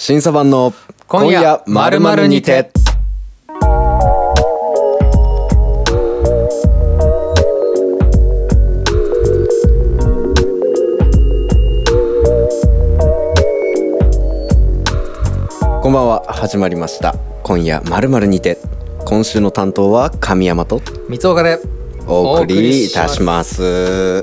[0.00, 0.72] 審査版の
[1.08, 2.70] 今夜〇〇にて。
[15.82, 17.16] こんばんは始まりました。
[17.42, 18.58] 今夜〇〇にて。
[19.04, 21.58] 今週の担当は神山と三岡で
[22.06, 24.22] お送りいたします。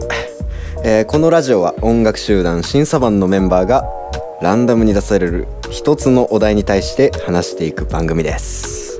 [0.85, 3.83] えーこのラジオは音楽集団審査版のメンバーが
[4.41, 8.99] ランダムに出される一つのお題に対して話していく番組です。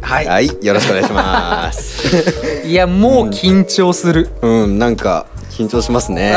[0.00, 2.16] はい、はいよろしくお願いします。
[2.66, 4.78] い、やもう緊張する、うん。
[4.78, 6.34] なんか緊張しますね。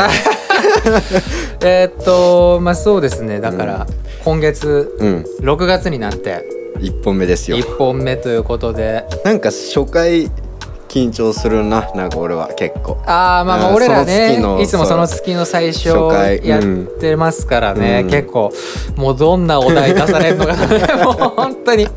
[1.63, 3.39] えーっとまあそうですね。
[3.39, 3.87] だから
[4.23, 5.25] 今月うん。
[5.41, 6.45] 6月になって
[6.81, 7.57] 一本目ですよ。
[7.57, 9.05] 1本目ということで。
[9.23, 10.29] なんか初回
[10.93, 11.91] 緊張するな。
[11.95, 13.01] なんか俺は結構。
[13.07, 15.89] ああまあまあうん俺らねのいつもその月の最初
[16.43, 16.63] やっ
[16.99, 18.09] てますからね、うん。
[18.11, 18.51] 結構
[18.95, 20.53] もうどんなお題出されるのか
[21.03, 21.87] もう本当に。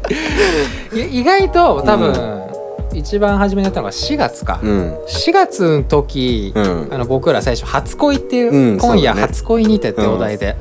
[0.95, 2.46] い意外と多分、
[2.95, 4.95] 一番初めにやったのが4月か、うん。
[5.07, 6.89] 4月の時、うん。
[6.91, 10.57] あの僕ら最初「初恋」っていう、うん今夜初恋にてってお題で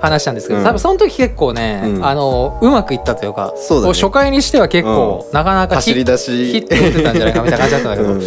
[0.00, 0.66] 話したんですけど、うん。
[0.66, 2.06] 多分その時結構ね、うん。
[2.06, 3.92] あのうまくいったというかそうだね。
[3.92, 6.52] こ初回にしては結構、なかなかヒ走り出し。
[6.52, 8.20] ヒット打ってたんじゃないかみたいな感じだったんだけど、うん。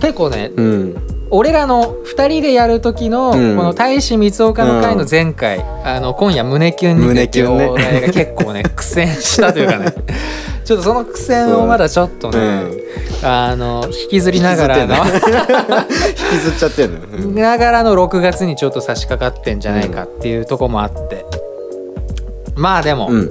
[0.00, 0.96] 結構ねうん。
[1.30, 3.56] 俺らの2人でやる時の、うん。
[3.56, 9.92] この大使三岡の会の前回、あの今夜胸キュンにてっていう胸キュンねお題が結構ね苦戦したというかね
[10.64, 12.62] ちょっとその苦戦をまだちょっとね、
[13.22, 14.94] あの引きずりながらの？
[14.96, 16.98] 引きずっちゃってんの？
[17.00, 17.34] ようん。
[17.34, 21.26] ながらの6月にちょっと差し掛かってんじゃないかっていうとこもあって。
[22.56, 23.30] まあでも、うん。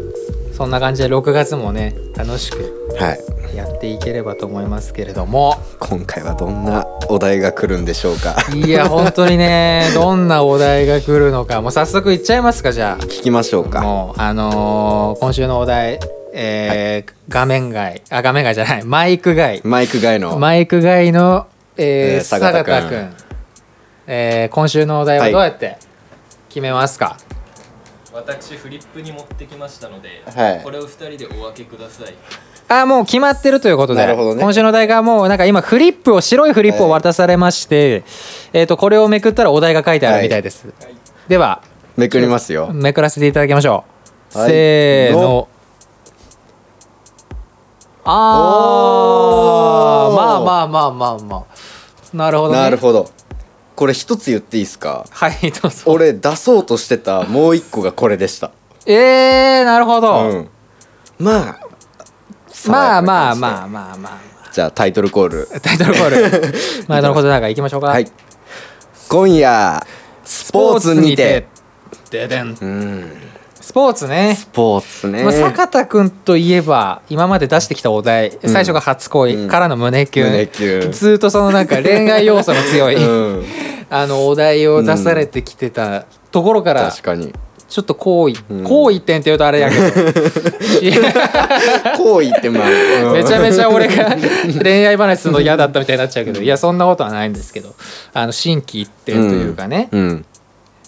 [0.56, 2.58] そんな感じで6月もね楽しく
[3.00, 3.20] はい。
[3.58, 5.56] やっていければと思いますけれども。
[5.80, 8.36] 今回はどんなお題が来るんでしょうか？
[8.54, 11.62] いや本当にね どんなお題が来るのか。
[11.62, 13.04] もう早速いっちゃいますかじゃあ。
[13.04, 13.82] 聞きましょうか。
[13.82, 16.00] もうあのー今週のお題
[16.36, 18.02] えー画面外。
[18.10, 18.84] あ画面外じゃない。
[18.84, 19.62] マイク外。
[19.64, 20.40] マイク外の。
[20.40, 22.74] マイク外の、えーえー坂田君。
[22.74, 23.16] 坂田君、
[24.08, 25.78] えー今週のお題はどうやって
[26.50, 27.18] 決めますか、
[28.12, 30.62] 私フリップに持ってきましたので、はい。
[30.64, 32.14] これを二人でお分けください。
[32.68, 34.08] あもう決まってるということで。
[34.08, 34.14] ね。
[34.14, 38.04] 今週のお題がもうなんか今フリップを白いフリップを渡されまして、
[38.54, 40.66] えー、とこれをめくったらお題が書いてあるみたいです、
[41.28, 41.62] では
[41.96, 42.72] めくりますよ。
[42.74, 43.84] めくらせていただきましょ
[44.36, 44.50] う、はい。
[44.50, 45.48] せーの
[48.06, 48.38] あー。
[50.10, 50.16] おー。
[50.16, 51.46] まあまあまあまあまあ。
[52.18, 52.60] なるほどね。
[52.60, 53.10] なるほど。
[53.76, 55.06] これ一つ言っていいですか？
[55.10, 55.84] はいどうぞ。
[55.88, 58.52] 俺出そうとしてたもう一個がこれでした。
[58.86, 60.50] えー、なるほど、うん。
[61.20, 61.60] まあ
[62.68, 63.98] まあまああまあまあ。
[63.98, 64.20] ま
[64.52, 65.50] じゃあタイトルコール。
[65.56, 66.54] あタイトルコール。
[66.88, 67.88] 前田のことなんかいきましょうか。
[67.88, 68.12] はい。
[69.10, 69.86] 今夜
[70.24, 71.48] スポーツにて。
[72.12, 72.56] ででん。
[72.62, 73.12] うん
[73.64, 74.36] スポーツね。
[74.36, 75.24] スポーツね。
[75.24, 80.32] まあ、坂田君といえば今まで出してきたお題、最初が初恋、うんからの胸キュン。
[80.32, 80.92] 胸キュン。
[80.92, 83.46] ずーっとそのなんか恋愛要素の強い、うん。
[83.90, 87.32] あのお題を出されてきてたところから、確かに。
[87.70, 88.66] ちょっと好意うん。
[88.66, 89.84] 好意点って言うとあれやけど。
[91.98, 93.14] 行為ってまあ、うん。
[93.14, 94.18] めちゃめちゃ俺が
[94.62, 97.74] 恋愛話するの嫌だったみたいになっちゃうけどいやそんなことはないんですけど
[98.14, 100.26] あの心機一転というかね、うん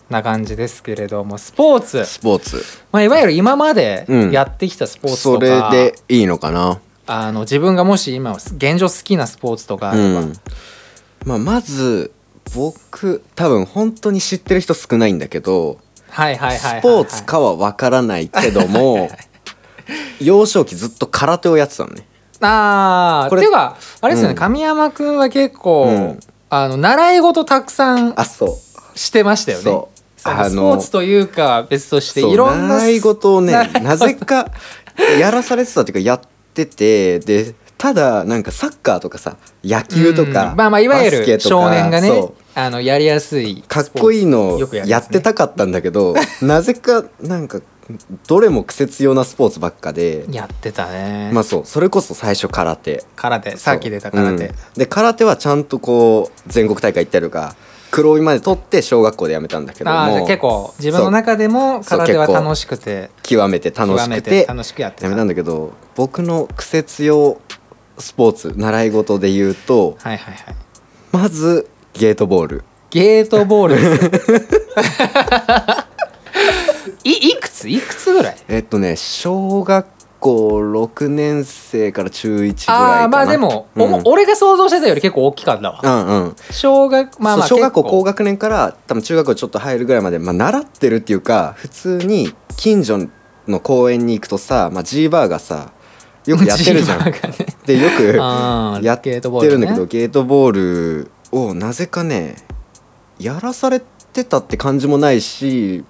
[0.10, 2.64] な感じですけれどもスポーツ、スポーツ。
[2.92, 4.32] まあ、いわゆる今までうん。
[4.32, 6.80] やってきたスポーツそとか、れでいいのかな？
[7.08, 10.34] あの自分がもし今現状好きなスポーツとかあうれば、ん。
[11.26, 12.12] まあまず
[12.56, 16.16] 僕多分本当に知ってる人少ないんだけどス
[16.82, 19.10] ポーツかは分からないけども
[20.20, 22.08] 幼少期ずっと空手をやってたのね。
[22.42, 24.38] ああこれていうかあれですよね、うん。
[24.38, 26.20] 神山君は結構、うん。
[26.50, 28.16] あの習い事たくさん
[28.94, 29.95] してましたよね
[30.26, 34.52] あのスポーツというかは別としていろんな習い事をね なぜか
[35.20, 36.22] やらされてたっていうかやっ
[36.54, 40.58] ててでただなんかサッカーとかさ野球とか、うん。
[40.58, 42.10] まあまあいわゆる少年がね
[42.56, 47.60] あのやりやすいかっこいいのやってたかったんだけどなぜかなんか
[48.28, 53.04] どれも苦節用なスポーツばっかでやってたね、まあそうそれこそ最初空手。
[53.16, 54.52] 空手さっき出た空手、う。
[54.52, 54.56] ん。
[54.76, 57.56] で空手はちゃんとこう全国大会行ったりとか
[57.92, 59.96] 黒帯まで取って小学校でやめたんだけども。
[59.96, 63.10] ああじゃあ結構自分の中でも空手は楽しくて。
[63.24, 65.06] 極めて楽しくて楽しくやってた。
[65.06, 67.40] やめたんだけど僕の苦節用
[67.98, 70.56] スポーツ習い事で言うとはいはいはい。
[71.12, 72.64] まずゲートボール。
[72.90, 74.40] ゲートボールですよ。
[77.04, 77.70] いいくつ？
[77.70, 78.38] いくつぐらい？
[78.48, 79.86] えっとね小学
[80.26, 82.78] 校6年生から中1ぐらいかな。
[83.02, 85.82] ああまあでも、おもうん俺が想像してたより結構大きかったわ。
[85.84, 86.36] うんうん。
[86.50, 93.08] 小学まあまあ小学校高学年から多分中学校ちょっと入るぐらいまで、まあ、習ってるっていうか普通に近所
[93.48, 95.72] の公園に行くとさ、まあ、G バーがさ
[96.26, 97.06] よくやってるじゃん。
[97.06, 97.14] ね。
[97.66, 98.04] でよく
[98.84, 102.36] やってるんだけどゲートボールをなぜかね
[103.20, 103.82] やらされ
[104.14, 105.84] てたって感じもないし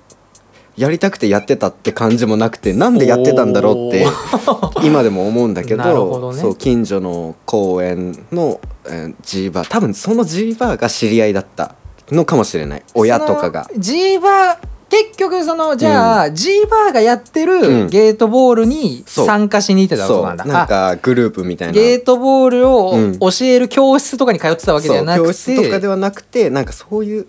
[0.78, 4.06] やりたくてやってたって感じもなくてなんでやってたんだろうって
[4.84, 6.40] 今でも思うんだけどね。
[6.40, 11.76] そう近所の公園の、えー G バー多分その G バーが知り合いだった
[12.12, 12.84] のかもしれない。
[12.94, 13.70] 親とかが。
[13.78, 14.58] G バー
[14.88, 17.86] 結局そのじゃあ、G バーがやってうん。
[17.86, 21.72] るゲートボールに参加しに行ってたことそうなんだ、なんかグループみたいな。
[21.72, 23.20] あゲートボールをうん。
[23.20, 27.28] 教える教室とかに通ってたわけではなくて、そう教室とかではなくてなんかそういう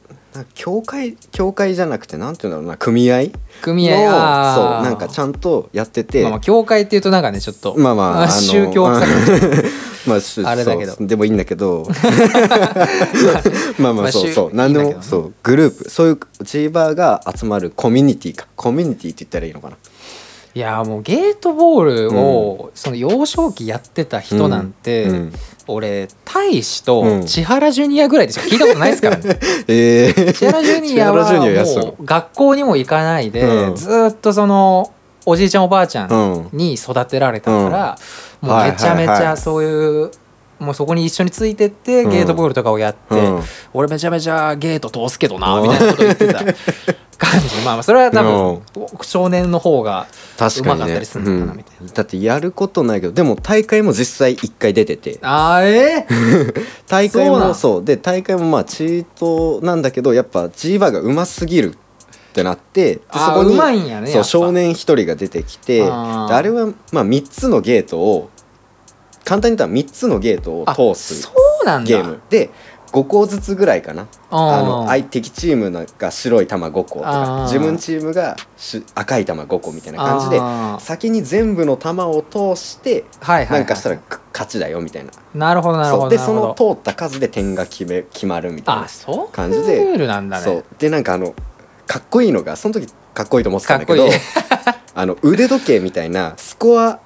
[0.55, 3.31] 教会教会じゃなくてなんていうんだろうな組合？
[3.63, 3.97] 組合？
[3.97, 9.65] のそうなんかちゃんとやってて、まあ、まあ教会っていうとなんかねちょっとまあまああの宗教 臭い
[10.07, 10.97] まあしあれだけど。
[11.01, 11.87] でもいいんだけど。
[13.79, 14.51] まあままああそうそう。
[14.51, 15.91] 宗何でもそうグループ。
[15.91, 18.47] そういうチーバーが集まるコミュニティか。
[18.55, 19.77] コミュニティって言ったらいいのかな
[20.57, 25.33] いやもうゲートボールを、その幼少期やってた人なんて、うん。
[25.67, 27.27] 俺大使とうん。
[27.27, 29.39] 千原ジュニアぐらいでしか聞いたことないですからね。
[29.69, 33.77] ええ千原ジュニアはもう学校にも行かないで、うん。
[33.77, 34.91] ずーっとその
[35.27, 36.33] おじいちゃんおばあちゃうん。
[36.45, 37.99] んに育てられたから、
[38.43, 38.49] うん。
[38.49, 40.11] もうめちゃめちゃそういう、
[40.59, 42.11] もうそこに一緒についてってうん。
[42.11, 43.43] ゲートボールとかをやって、うん。
[43.75, 45.69] 俺めちゃめちゃゲート通すけどなうん。
[45.71, 46.39] みたいなこと言ってた
[47.19, 47.57] 感じ。
[47.65, 48.61] まあまあそれは多分
[49.03, 50.07] 少年の方が
[50.39, 51.87] うまかったりするのかなみたいうん。
[51.93, 55.19] だってやることないけどでも大会も実際1回出てて。
[55.23, 56.55] あーえー？
[56.89, 61.77] 大会もそうで大会もまあチートなんだけどやっぱ G バーがうますぎるっ
[62.33, 68.29] てなってであーうまいんやねそう少年一人が出てきてあれはまあ3つのゲートを
[69.27, 71.33] 簡単に言ったら3つのゲートをあ通すそ
[71.63, 71.89] うなんだ。
[71.89, 72.21] ゲーム。
[72.31, 72.49] で
[72.93, 74.07] 5個ずつぐらいかな。
[74.31, 80.41] あの相敵チームのが白い球5個とか自分チームがし赤い球5個みたいな感じで
[80.79, 83.59] 先に全部の球を通してはいはいはい。
[83.61, 85.11] なんかしたらか勝ちだよみたいな。
[85.35, 86.11] なるほどなるほそう。
[86.11, 89.79] でその通った数で点が決め決まるみたいなあそう感じで。
[89.79, 90.45] いうルールなんだね。
[90.45, 90.65] そう。
[90.79, 91.35] でなんかあの
[91.89, 94.07] かっこいいのがその時かっこいいと思ってたんだけど
[94.95, 97.06] あの腕時計みたいなスコアス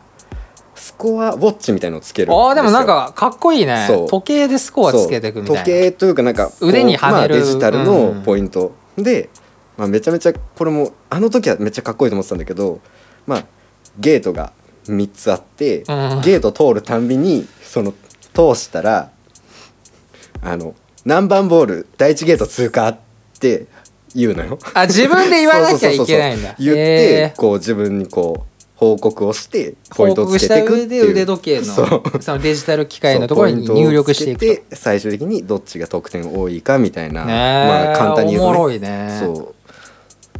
[1.00, 3.86] コアウォッチみたいのをつけるんあーでもなんかかっこいいね。
[3.88, 4.08] そう。
[4.08, 5.62] 時計でスコアつけていくみたいな。
[5.62, 7.34] 時計というかなんか腕にはめる。
[7.36, 8.22] まあ、デジタルうのん。
[8.22, 9.30] ポイント、で、
[9.78, 12.80] まあ、めちゃめちゃこれもあの時はめっちゃかっこいいと思ってたんだけど
[13.26, 13.44] まあ
[13.98, 14.52] ゲートが
[14.86, 15.84] 3つあって、うん。
[16.22, 17.94] ゲート通るたんびにその
[18.34, 19.10] 通したら
[20.42, 20.74] あの
[21.04, 22.98] 何番ボール第一ゲート通過っ
[23.40, 23.66] て
[24.14, 24.58] 言うのよ。
[24.74, 26.54] あ自分で言わなきゃいけないんだ。
[26.60, 28.49] 言って、こう自分にこう
[28.80, 31.10] 報告をしてポイントをつけていくっていう。
[31.10, 39.18] 腕時計のそのデジタル機械のところに入力していく最終的にどっちが得点多いかみたいな、まあ簡単に言うと、ね、ね。
[39.20, 39.36] そう。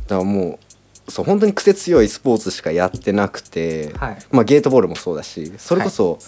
[0.09, 0.59] だからも
[1.07, 4.19] うそう本当に癖強いスポーツしかやってなくて、はい。
[4.31, 6.19] まあ、ゲートボールもそうだしそれこそ、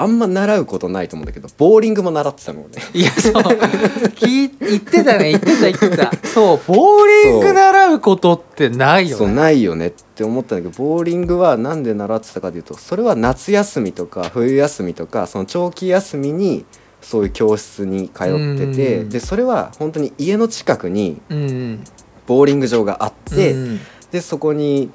[0.00, 2.68] あんま習うことないと思うんだけどボーリングも習ってたのね。
[2.94, 3.32] いやそう。
[3.32, 5.30] 聞い言ってたね。
[5.30, 6.12] 言ってた言ってた。
[6.26, 16.64] そうボーリング習うことってないよそうねないよねって思ったんだけどボーリングはなんで習ってたかというとそれは夏休みとか冬休みとかその長期休みに
[17.00, 19.08] そういう教室に通っててうん。
[19.08, 21.84] でそれは本当に家の近くにうん
[22.26, 23.80] ボーリング場があって、うん。
[24.12, 24.90] でそこに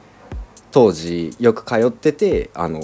[0.71, 2.83] 当時よく通っててあの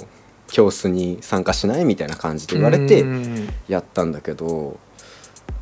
[0.50, 3.48] 教室に参加しないみたいな感じで言われてうん。
[3.68, 4.78] やったんだけど、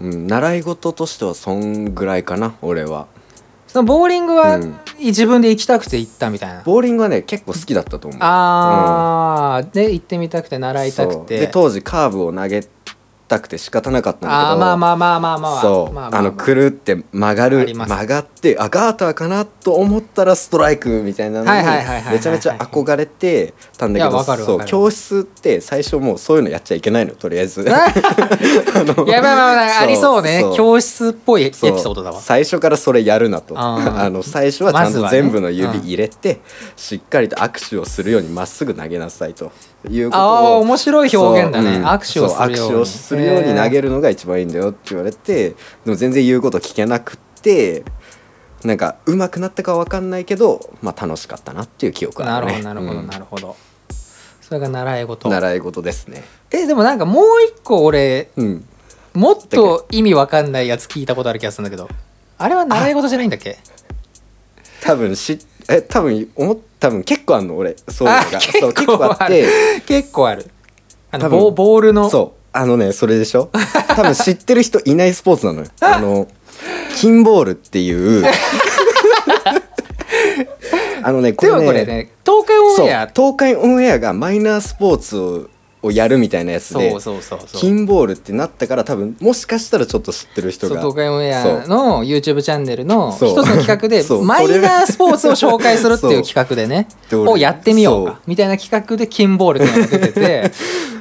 [0.01, 3.07] うん、習い事としてはそんぐらいかな俺は。
[3.67, 4.75] そのボーリングはうん。
[4.99, 8.21] 自分で行きたくて行ったみたいな、ボーリングはね結構好きだったと思う。
[8.21, 9.71] あー。
[9.73, 11.39] で行ってみたくて習いたくて。
[11.39, 12.63] で当時カーブを投げ
[13.29, 16.23] たくて仕方なかったんだけどあーまあまあまあまあまあそう、まあまああ。
[16.23, 27.63] のくるって曲がる曲がってあガーターかなと思ったらストライクみたいなのにはいはいはいはいはいめちゃめちゃ憧れてたんだけどそう教室って最初もうそういうのやっちゃいけないのとりあえず。
[27.69, 30.45] いやまあまあまありそうね。
[30.57, 32.21] 教室っぽいエピソードだわ。
[32.21, 33.55] 最初からそれやるなと。
[33.57, 36.41] あ の最初はちゃんと全部の指入れて、
[36.77, 39.51] しっかりと握手をするようにまっすぐ投げなさいと
[39.91, 40.23] いうことを。
[40.23, 42.57] ああ面白い表現だね、握手をするように。
[42.57, 45.57] そう握手をするように投げるのが一番いいんだよって言われてで
[45.87, 47.85] も全然言うこと聞けなくって
[48.65, 52.53] なんか上手くなったかは分かんないけど、まあ、楽しかったなっていう記憶なあるね。
[52.55, 53.07] るほどなるほどうん。
[53.07, 53.57] なるほど、
[54.41, 55.29] それが習い事。
[55.29, 56.25] 習い事ですね。
[56.51, 58.65] えでもなんかもう一個俺うん。
[59.15, 61.89] もっと意味わかんないやつ聞いたことある気がするんだけど。
[62.37, 63.59] あれは習い事じゃないんだっけ？
[64.83, 67.77] 多分しえ多分思っ多分結構あんの俺。
[67.89, 68.39] そういうのが。
[68.39, 69.47] あそう結構あって。
[69.87, 70.51] 結構ある。
[71.11, 72.11] あのボーボールの。
[72.11, 73.51] そうあのねそれでしょ？
[73.95, 75.67] 多分知ってる人いないスポーツなのよ。
[75.81, 76.27] あの
[76.97, 78.25] キンボールっていう。
[81.03, 81.53] あのねこれ
[81.87, 83.07] ね東海オンエア。
[83.15, 85.49] 東海オンエアがマイナースポーツ
[85.83, 87.61] ををやるみたいなやつでそうそうそうそう。
[87.61, 90.77] キンボールってなったから多分もしかしたらちょっと知ってる人が。
[90.81, 100.53] 東海オンエアの YouTube チャンネルの一つの企画で マイナースポーツを紹介するっていう企画でねをやってみようかみたいな企画でキンボールっていうのが出てて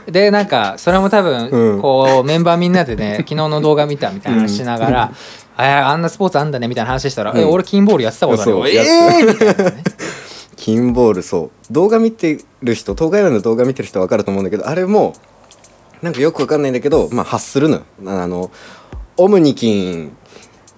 [0.11, 1.49] でなんかそれも多うん。
[1.49, 5.11] 分こうメンバーみんなでね昨日の動画見たみたいな話しながら
[5.57, 7.39] 「ああんなスポーツあんだね」みたいな話したら「うん。
[7.39, 9.83] え俺キンボールやってたことあるよ」えーみたいなね
[10.57, 11.73] キンボールそう。
[11.73, 15.13] 動画見てる人東海オンの動画見てる人は分かると思うんだけどあれも
[16.01, 17.83] なんかよく分かんないんだけどまあ発するのよ。
[18.05, 18.51] あの
[19.15, 20.11] オムニキン。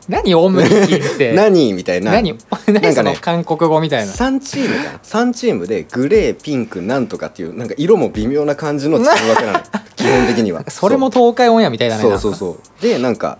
[0.07, 0.33] 何？
[0.33, 1.33] オムニキンって？
[1.37, 2.11] 何みたいな。
[2.13, 2.33] 何？
[2.33, 2.39] 何？
[2.65, 4.11] そなんかねの韓国語みたいな。
[4.11, 9.59] 3チームかな？3チームでグレーピンクなんとかっていうなんか色も微妙な感じのチーム分けなの
[9.95, 10.63] 基本的には。
[10.69, 12.17] それも東海オンエアみたいだねそう。
[12.19, 13.37] そうそうでなんか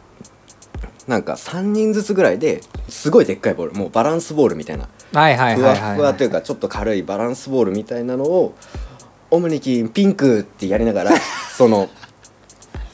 [1.08, 3.74] なんか3人ずつぐらいですごいでっかいボール。
[3.74, 8.56] もうバランスボールみたいなはいはいふわふわというかちょっと軽いバランスボールみたいなのを
[9.32, 11.12] オムニキンピンクってやりながら
[11.56, 11.90] その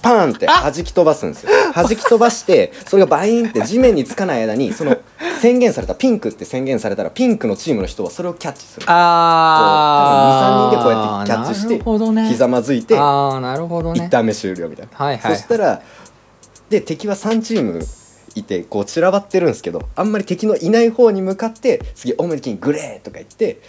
[0.02, 1.52] パーンって弾き飛ばすんですよ。
[1.74, 4.98] 弾き飛ばしてそれがバインって地面につかない間にその
[5.42, 8.86] 宣言されたピンクって宣言されたらピンクのチームの人はそれをキャッチする。
[8.88, 14.06] あこう多分23人でこうやってキャッチしてひざまずいてああなるほどね。
[14.06, 15.36] 一旦目終了みたいな、はいはい。
[15.36, 15.82] そしたら
[16.70, 17.84] で敵は3チーム
[18.36, 23.60] いてこう散らばってるんですけどあんまり敵のいない方に向かって次オムニキングレーとか言って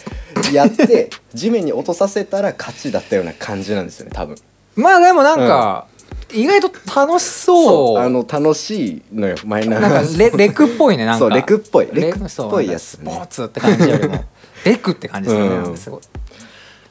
[0.53, 4.37] やって 地面に落とさせたら勝ちだったような感じなんですよね多分。
[4.75, 5.87] まあでもなんか、
[6.33, 7.99] 意外と楽しそう。
[7.99, 10.03] あの楽しいのよマイナーな。
[10.03, 11.19] んかレレクっぽいねなんか。
[11.21, 13.13] そうレクっぽいレレクっぽいやつね。
[13.13, 14.25] スポーツって感じよりも
[14.65, 15.77] レクって感じですよね、うん。
[15.77, 16.01] すごい。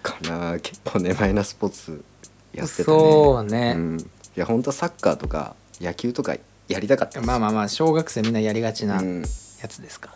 [0.01, 2.03] かな結構ねマイナースポーツ
[2.53, 2.97] やってたね。
[2.97, 3.73] そうね。
[3.73, 4.03] ん、い
[4.35, 6.35] や本当はサッカーとか野球とか
[6.67, 7.27] やりたかったです。
[7.27, 9.21] まあまあまあ小学生みんなやりがちなうん。
[9.61, 10.09] やつですか、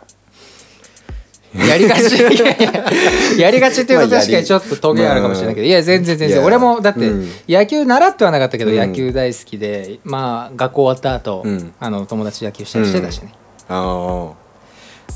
[1.54, 2.16] やりがち。
[2.16, 2.90] いやいや
[3.38, 4.26] やりがちっていうとまあやり。
[4.26, 6.36] 確かにちょっとトゲあるかもしれないけど、いや全然全いや。
[6.38, 7.28] 然俺もだってうん。
[7.48, 8.76] 野球習ってはなかったけどうん。
[8.76, 11.72] 野球大好きで、まあ学校終わった後、うん。
[11.80, 13.34] あの友達野球したりしてたしね、
[13.68, 14.32] あ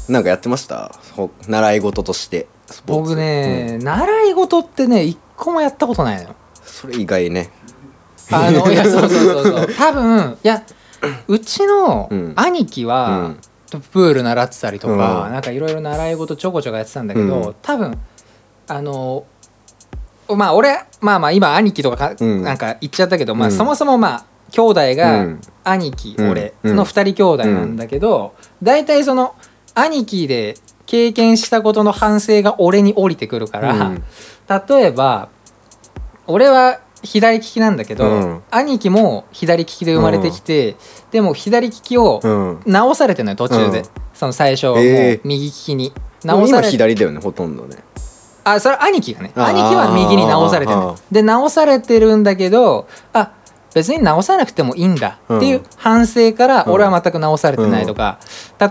[0.09, 0.13] あ。
[0.13, 0.93] なんかやってました？
[1.13, 3.09] ほ習い事としてスポーツ。
[3.11, 6.29] 僕ね、習い事ってね一個もやったことないのよ。
[6.31, 6.35] うん
[6.67, 7.51] それ意外ね。
[8.33, 9.69] あのいやそうそうそうそう。
[9.79, 10.65] 多分いや
[11.29, 12.33] うちのうん。
[12.37, 13.37] 兄貴は、
[13.73, 13.81] うん。
[13.93, 15.33] プール習ってたりとか、うん。
[15.33, 17.55] なんかいろいろ習い事ちょこちょこやってたんだけど、うん。
[17.63, 17.99] 多分
[18.69, 19.25] あの
[20.29, 22.43] まあ俺まあまあ今兄貴とかか、うん。
[22.43, 23.55] なんか言っちゃったけど、まあうん。
[23.55, 25.41] そもそもまあ兄弟うがん。
[25.65, 26.31] 兄貴、うん。
[26.31, 29.35] 俺、の2人兄弟なんだけど、大体その
[29.75, 30.57] 兄貴で
[30.87, 34.05] 経験したことの反省が俺に降りてくるから、うん。
[34.69, 35.29] 例えば
[36.27, 38.43] 俺は左利きなんだけど、うん。
[38.51, 40.77] 兄貴も左利きで生まれてきて、
[41.11, 42.61] でも左利きをうん。
[42.67, 43.85] 直されてるのよ途中で、うん。
[44.15, 45.21] その最初えー。
[45.25, 45.93] 右利きに。
[46.25, 47.77] 直されて左だよねほとんどね。
[48.45, 49.33] あそれ兄貴がね。
[49.35, 50.79] 兄貴は右に直されてる。
[51.11, 53.33] で直されてるんだけどあ
[53.75, 56.73] 別に直さなくてもいいんだっていう反省からうん。
[56.73, 58.19] 俺は全く直されてないとか、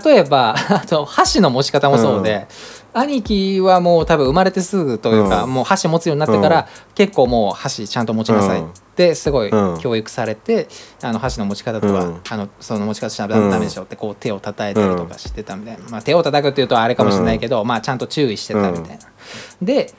[0.04, 2.48] 例えば あと箸の持ち方もそうで、
[2.94, 5.54] 兄貴はもう多分生まれてすぐというか、うん。
[5.54, 8.62] もう箸持つようになってから、結構もう箸ちゃんと持ちなさい。
[8.62, 9.80] ってすごいうん。
[9.80, 10.68] 教育されて、
[11.02, 12.22] あの箸の持ち方とか、うん。
[12.30, 19.06] あのその持ち方しちゃダメでしょってこう手を叩いたりとかしてたみたいな、まあ、手を叩くっていうとあれかもしれないけど、まあちゃんと注意してたみたいな。
[19.62, 19.94] で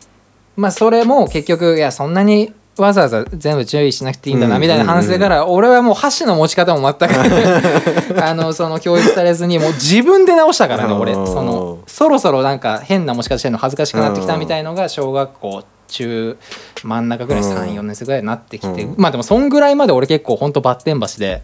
[0.56, 7.14] まあそれも結局いやそんなにわざわざ全部注意しなくていいんだなうんみたいな反省から俺はもう箸の持ち方も全く
[8.22, 16.38] あのその教育されずにもう自分で直したからね俺うんそのそろそろなんか変な持ち方してるの恥ずかしくなってきたみたいのが小学校中
[16.82, 17.52] 真ん中ぐらいうん。
[17.56, 18.94] 34年生ぐらいになってきてうん。
[18.98, 21.42] まあでもそんぐらいまで俺結構ほんとバッテン橋で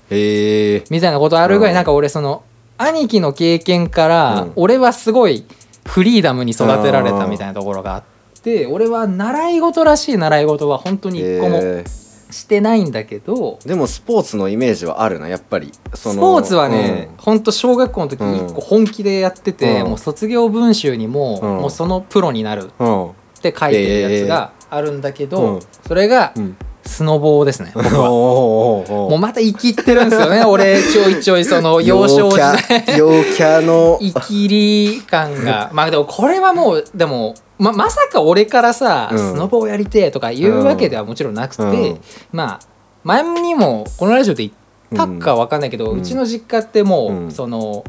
[0.91, 2.43] みたいなことあるぐらいうんなんか俺その
[2.79, 4.53] 兄貴の経験からうん。
[4.57, 5.45] 俺はすごい
[5.87, 8.03] フリーダムに育てられたみたいなところがあっ
[8.43, 11.85] て俺は習い事らしい習い事は本当に一個もへ
[12.31, 15.73] してないんだけどーでもスポーツのイメージはあるなやっぱり。
[15.95, 19.89] そのスポーツはね本当小学校の時に一個本気でやっててうん。
[19.89, 21.49] もう卒業文集にもうん。
[21.63, 23.07] もうそのプロになるうん。
[23.11, 26.57] って書いてるやつがあるんだけうどんそれがうん。
[26.83, 32.57] スノボーですね もうまた生きってるんですよね 俺ちょいちょいその幼少時代。
[32.97, 33.99] 陽キャの。
[34.03, 35.71] 生きり感が。
[35.73, 39.19] まあでもこれはもうでもままさか俺からさ、うん。
[39.19, 42.01] スノボをやりてえとか言うわけではもちろんなくて、うん。
[42.33, 42.61] まあ
[43.05, 47.31] 前にもこのラジオで言ったかわかんないけど、ううんちの実家ってもう、うん。
[47.31, 47.85] その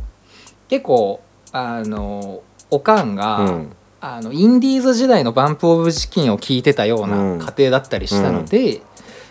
[0.68, 1.22] 結構
[1.54, 3.72] あのおかんが、うん。
[4.04, 7.38] あのインディーズ時代のバンプ・オブ・チキンを聞いてたよううん。
[7.38, 8.82] な家庭だったりしたので、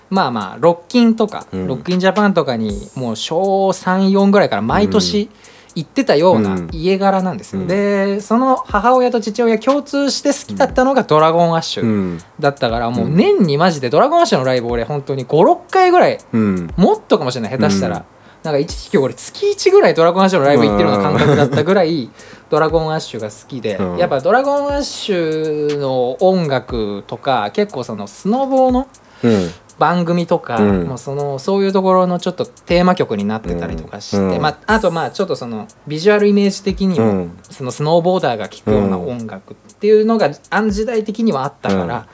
[0.08, 1.66] まあまあロッキンとか、うん。
[1.66, 5.28] ロッキンジャパンとかにもう小34ぐらいから毎年
[5.74, 6.68] 行ってたようなうん。
[6.72, 7.68] 家柄なんですよ、うん。
[7.68, 12.18] でその母親と父親共通して好きだったのが「ドラゴンアッシュ」うん。
[12.38, 16.70] だったからもう年にマジで「ドラゴンアッシュ」のライブ俺本当に56回ぐらいうん。
[16.76, 17.58] もっとかもしれない。
[17.58, 18.02] 下手したら、うん。
[18.42, 22.10] なんか一時期俺月1ぐらいドラゴンアッシュのライブ行ってるような感覚だったぐらい
[22.48, 23.96] ドラゴンアッシュが好きで、うん。
[23.98, 28.88] やっぱドラゴンアッシュの音楽とか結構そのスノボーの
[29.22, 29.50] うん
[29.80, 30.86] 番組とか、うん。
[30.86, 34.42] もうそのそういうところのちょっとテーマ曲になってたりとかして、うん。
[34.42, 37.38] まあ、あとまあちょっとそのビジュアルイメージ的にも、うん。
[37.42, 42.06] そのスノーボーダーが聴くような音楽っていうのがあん時代的にはあったから、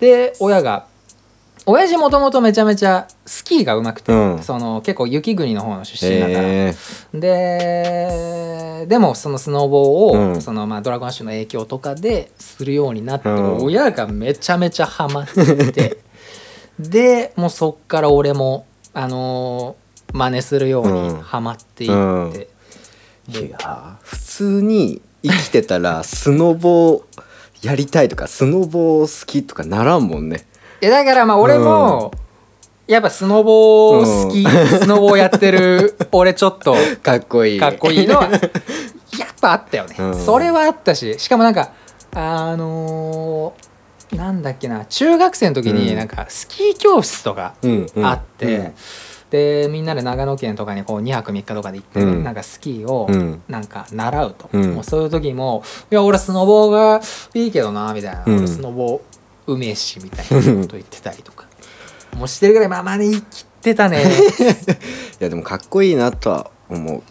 [0.00, 0.86] で親が
[1.66, 4.42] 親父もともとめちゃめちゃスキーが上手くて、うん。
[4.42, 6.74] その結構雪国の方の出身だから、え
[7.12, 10.40] ででもそのスノボーを、うん。
[10.40, 13.56] そのまあドラゴンアッシュの影響とかでするようになって、うん。
[13.64, 15.98] 親がめちゃめちゃハマって
[16.88, 21.16] でもうそっから俺もあのー真似するよううん。
[21.18, 27.02] にハマっていって、ーいや普通に生きてたら スノボ
[27.62, 30.46] やりたいとかスノボ好きとかならんもんね。
[30.80, 32.10] いやだからまあ俺も、
[32.88, 34.44] やっぱスノボー好き、
[34.82, 37.60] スノボーやってる 俺ちょっとかっこいい。
[37.60, 38.40] かっこいいのは やっ
[39.40, 40.24] ぱあったよね、うん。
[40.24, 41.70] それはあったししかもなんか
[42.14, 43.69] あのー
[44.16, 45.96] なんだっけな中学生の時にうん。
[45.96, 47.54] なんかスキー教室とか
[48.02, 48.74] あって、うん。
[49.30, 52.24] でみんなで長野県とかにこう2泊3日とかで行って、うん。
[52.24, 53.42] なんかスキーをうん。
[53.48, 54.74] なんか習うと、うん。
[54.74, 57.00] もうそういう時も「いや俺スノボーが
[57.34, 58.38] いいけどな」みたいな「うん。
[58.38, 59.00] 俺スノボ
[59.46, 61.46] うめえし」みたいなこと言ってたりとか。
[62.16, 64.02] もうしてるぐらいまあまあね生きてたね。
[65.20, 67.02] いやでもかっこいいなとは思う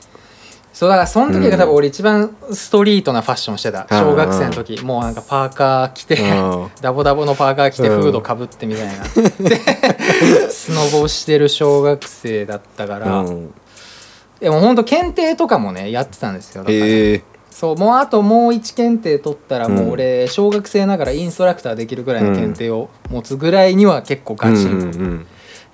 [0.80, 3.82] そうだからその時が多分俺一番ストリートなファッションしてた。
[3.82, 4.00] うん。
[4.00, 4.82] 小学生の時。
[4.82, 6.70] もうなんかパーカー着てうん。
[6.80, 9.04] ダボダボのパーカー着てうんフードかぶってみたいな。
[9.50, 9.58] で
[10.50, 13.54] スノボしてる小学生だったから、うん。
[14.40, 16.64] でもほんと検定とかもねやってたんですよ。
[16.64, 17.24] だからへえ。
[17.52, 19.76] そうもうあともう1検定取ったらうん。
[19.76, 24.70] もう俺小学生ながらインストラクターできるぐらいの検定を持つぐらいには結構ガチ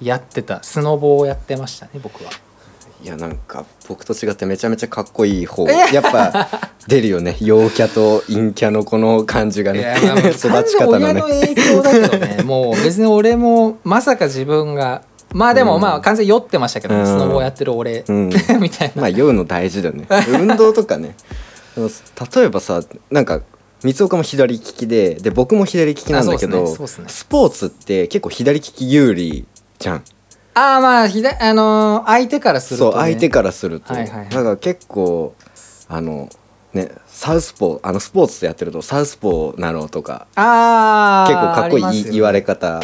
[0.02, 0.64] やってた。
[0.64, 2.32] スノボをやってましたね僕は
[3.06, 6.02] いやなんか僕と違ってめちゃめちゃかっこいい方えや。
[6.02, 6.50] っぱ
[6.88, 7.38] 出るよね。
[7.40, 9.96] 陽キャと陰キャのこの感じがね。
[10.36, 11.22] 育ち方のね。
[11.22, 12.42] 影響だけどね。
[12.44, 15.04] もう別に俺もまさか自分が
[15.36, 15.82] まあでもうん。
[15.82, 17.06] まあ完全に酔ってましたけど、うん。
[17.06, 18.30] スノボやってる俺、うん。
[18.60, 20.08] みたいな、まあ酔うの大事だよね。
[20.28, 21.16] 運動とかね。
[21.78, 23.42] 例えばさなんか
[23.84, 26.70] 三岡も左利きでで僕も左利きなんだけあど、ね。
[26.72, 26.76] ね。
[27.06, 29.46] スポーツって結構左利き有利
[29.78, 30.04] じゃん
[30.56, 34.30] ああまあ左あのー相手からすると、ね、そう相手からすると、はいはいはい。
[34.30, 35.36] だから結構
[35.88, 36.30] あの
[36.74, 42.82] ねサウスポーあのスポーツでやってるとサウスポーなのとかああ結構かっこいい言われ方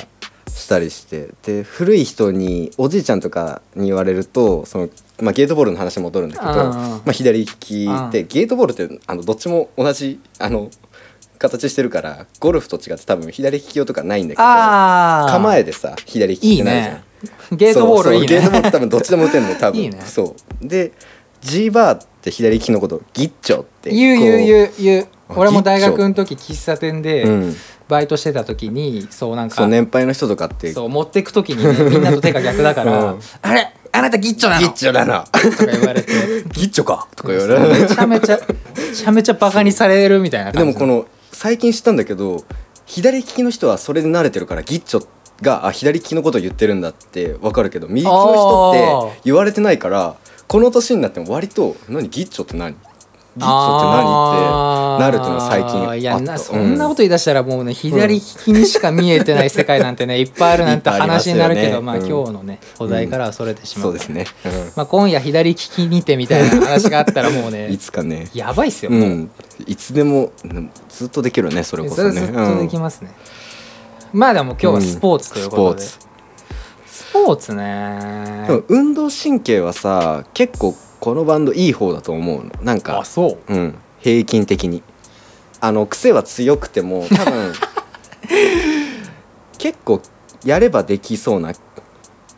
[0.48, 4.90] したりしてで古い人におじいちゃんとかに言われるとその、
[5.22, 10.70] まあ、ゲートボールの話戻るんだけど、うんうんまあ、左利きでゲートボールってあのどっちも同じあの
[11.38, 16.96] 形してるからゴルフと違って多分左利き用とかないんだけどああ構えでさ左利きいいってなるじゃん。
[16.96, 17.11] ね
[17.52, 18.28] ゲートボールいいね。
[18.28, 19.82] ゲートボール多分どっちでも打てんの多分。
[19.82, 20.02] いいね。
[20.06, 20.68] そう。
[20.68, 20.92] で
[21.42, 24.20] G バーって左利きのことギッチョって言う。
[24.20, 25.08] 言うう言う言う。
[25.30, 27.56] あ俺も大学の時喫茶店でうん。
[27.88, 30.72] バイトしてた時にそうなんか年配の人とかって。
[30.72, 36.14] そう持ってく時にね みんなと手が逆だからうん「あれあなたギッチョなの!」ギッチョだなとか言われて。
[36.54, 37.08] ギッチョか？
[37.18, 37.82] とか言われる。
[37.82, 42.44] めちゃめちゃめちゃめちゃバカにされるみたいなでもこの最近知ったんだけど
[42.86, 45.06] 左利きの人はそれで慣れてるからギッチョ
[45.42, 50.16] があ左利きのことを言ってるんだってわかるけど右利きの人って言われてないから
[50.48, 52.74] この年になっても割と「何ギッチョって何？
[52.74, 52.78] ギ
[53.38, 54.02] ッチョって何?」
[54.94, 64.26] ってなるっていうのは最近あいやなそんなこと言い出したらもうね左利きにしか見えてない世界なんてね いっぱいあるなんて話になるけどまあうん今日のねお題からはそれてしまそううですね、
[64.76, 68.28] まあ今夜左利きにてみたいな話があったらもううん いねつかね。
[68.34, 68.92] やばいっすよ
[69.66, 73.12] いつでもうんずっとできるねそれこそそねれずっとできますね
[74.14, 75.82] まあでも今日はスポーツということで。
[75.82, 76.00] ス
[76.88, 77.52] スポーツ。
[77.52, 78.46] うんね。
[78.48, 82.52] でも運動神経はさ結構このバンドいい方だと思うの。
[82.62, 83.54] なんかあそう。
[83.54, 83.76] うん。
[84.00, 84.84] 平均的に。
[85.60, 87.54] あの癖は強くても多分
[89.60, 90.02] 結構
[90.44, 91.54] やればできそうな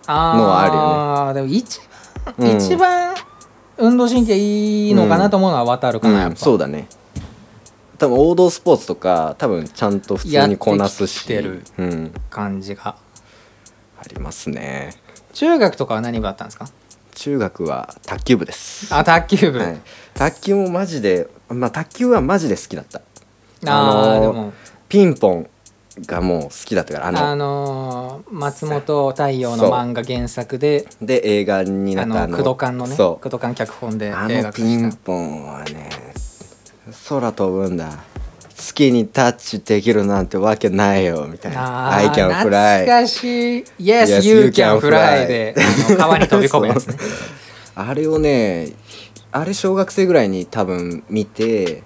[0.08, 1.34] あのはあるよね。
[1.34, 1.80] でも一
[2.26, 2.58] 番、うん。
[2.58, 3.16] 一番
[3.78, 6.40] 運動神経いいのかなと思うのは渡るかな、やっうんぱ。
[6.40, 6.88] そうだね
[8.04, 11.32] 多分王道スポーツとか多分ちゃんと普通にこなすし。
[11.32, 12.96] やってきてうん、感じが。
[13.98, 14.94] ありますね。
[15.34, 16.68] 中学とかは何部だったんですか？
[17.16, 18.94] 中学は卓球部です。
[18.94, 19.78] あ卓球部、はい、
[20.14, 23.00] 卓球もマジでまあ卓球はマジで好きだった。
[23.00, 24.54] あーあのーでも。
[24.90, 25.50] ピンポン
[26.06, 35.90] がもう好きだったからあのあのー松本太陽の漫画原作でで映画になあったの工藤館のねそ工藤館脚本でうあ映画化のピンポンはね
[37.10, 38.04] 空飛ぶんだ。
[38.56, 45.56] 月にタッチできるなんてわけないよみたいな「あ I ー can 懐 fly かしい「Yes, Yes, you can fly で」
[45.98, 46.96] 川に飛び込むやつね」
[47.76, 48.70] あれをね
[49.32, 51.84] あれ小学生ぐらいに多分見て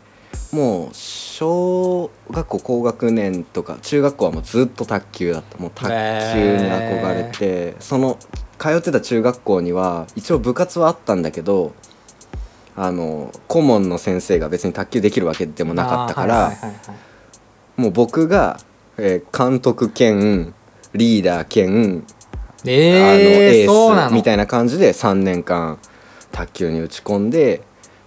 [0.52, 5.58] もう小学校高学年とか中学校はもうずっと卓球だった。
[5.58, 8.17] もう卓球に憧れて、その
[8.58, 11.74] 通ってた中学校には一応部活はあったんだけど
[12.80, 16.76] あの顧問の先生が別に卓球できるわけでもなかったから、はいはいはいは
[17.78, 17.82] い。
[17.82, 18.60] もう僕が、
[18.98, 20.54] えー監督兼
[20.94, 22.02] リーダー兼、あの
[22.66, 24.08] えー、エそうなの？
[24.08, 25.80] ースみたいな感じで3年間
[26.32, 27.62] 卓球に打ち込んで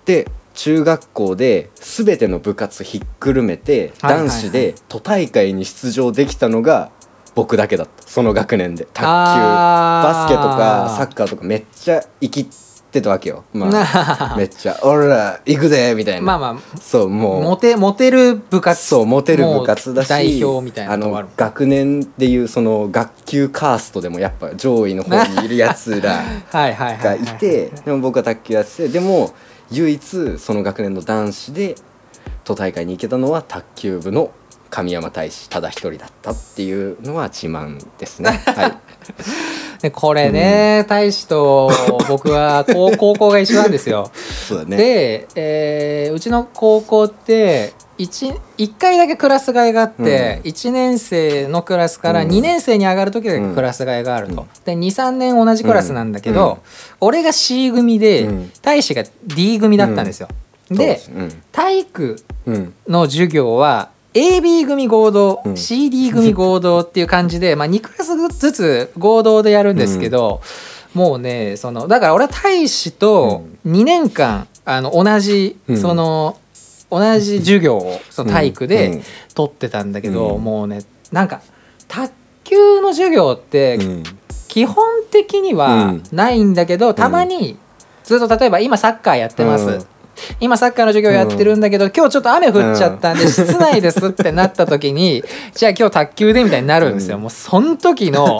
[0.07, 4.29] で中学校で全ての部活ひっくるめてはいはいはい。
[4.29, 6.91] 男子で都大会に出場できたのが
[7.35, 8.03] 僕だけだった。
[8.07, 8.85] その学年で。
[8.87, 12.49] 卓球バスケとかサッカーとかめっちゃ生き
[12.91, 16.23] てたわけよ、まあ、な めっちゃ「俺ら行くで」みたいな。
[16.23, 17.43] まあまあそうもう。
[17.43, 18.85] モテモテる部活。
[18.85, 27.21] そうモテる部活だし代表みたいなあの学年でいうその学級カーストでもやっぱ上位の方にいるやつら はいはいはいがはい。
[27.21, 29.33] いてでも僕は卓球やっててでも
[29.71, 31.77] 唯一その学年の男子で
[32.45, 34.31] 都大会に行けたのは卓球部の
[34.71, 38.31] 神山大志ただ一人だったっていうのは自慢ですね。
[38.47, 38.79] はい、
[39.83, 41.71] でこれね、大使と
[42.09, 44.11] 僕は高 高校が一緒なんですよ。
[44.49, 44.77] そうだね。
[44.77, 52.29] で、えーうちの高校って 1, 1回だけクラス替えがあって、1年生のクラスからうん。
[52.29, 54.47] 2年生に上がる時だけクラス替えがあると。
[54.65, 56.57] で23年同じクラスなんだけど、うん。
[57.01, 58.53] 俺が C 組で、うん。
[58.63, 60.29] 大使が D 組だったんですよ。
[60.71, 61.43] でうん。
[61.53, 62.75] 体育うん。
[62.89, 65.57] の授業は AB 組合同、うん。
[65.57, 70.41] CD 組合同っていう感じで、まあ、2クラスずつ合同でやるんですけど、
[70.95, 75.77] もうねそのだから俺は大使と2年間あの同じ、うん。
[75.77, 76.39] その
[76.91, 78.69] 同じ授業をその体育うん。
[78.69, 79.03] で
[79.35, 80.43] 取ってたんだけど、うん。
[80.43, 80.81] もうね
[81.13, 81.43] なんか
[81.87, 82.13] 卓
[82.45, 84.03] 球の授業ってうん。
[84.49, 87.57] 基本的にはないんだけど、たまに
[88.03, 89.85] ずっと例えば今サッカーやってます、うん
[90.41, 95.23] 今サッカーの授業やってるんだけど、今日ちょっと雨降っちゃったんで、室内ですってなった時に
[95.55, 97.23] じゃあ今日卓球でみたいになるんですよ、うん。
[97.23, 98.39] もうその時の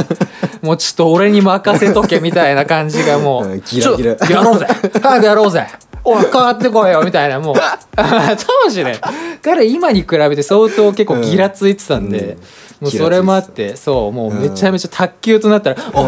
[0.63, 4.17] もうちょっと俺に任せとけみたいな感じがもう、 うんギラギラ。
[4.29, 4.67] やろうぜ。
[5.03, 5.67] 早くやろうぜ。
[6.03, 7.55] おい変わってこいよみたいなもう。
[7.97, 8.99] 当時ね。
[9.43, 12.37] 彼今に比べて相当結構ギラついてたんで、
[12.81, 12.87] うん。
[12.87, 16.07] もうそれもあってそうもうめちゃめちゃ卓球となったら「お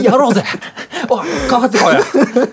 [0.00, 0.42] いやろうぜ。
[1.10, 2.00] おい変わってこいよ。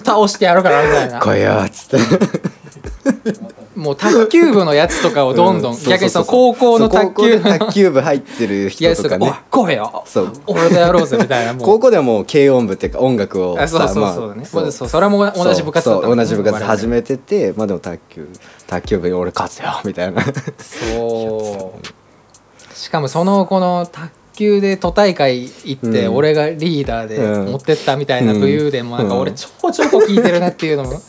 [0.03, 1.19] 倒してやるから」みたいな。
[1.19, 2.51] 来いよっつって。
[3.75, 7.39] もう卓球部のやつとかをどんどん、う逆にその高校の卓球。
[7.39, 10.03] 卓球部入ってるや人とかつとか「おいね来いよ。
[10.05, 10.33] そう。
[10.47, 13.59] 俺とやろうぜ」みたいな高校ではもう軽音部っていうか音楽を。
[13.59, 18.27] あそうそうまあそうね、まあそうそれも同じ部活だ同じ部活始めめててまあでも卓球
[18.67, 20.21] 卓球部に俺勝つよみたいな。
[20.59, 21.87] そう。
[22.75, 24.09] しかもそのこの卓
[24.41, 26.15] 球で都大会行って、うん。
[26.15, 27.51] 俺がリーダーでうん。
[27.51, 29.19] 持ってったみたいな武勇伝もなんかうん。
[29.21, 30.93] 俺ちょこちょこ聞いてるなっていうのも、